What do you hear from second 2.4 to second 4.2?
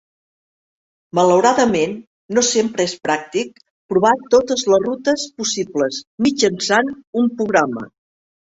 sempre és pràctic provar